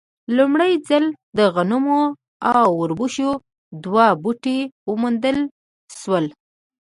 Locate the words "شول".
5.99-6.25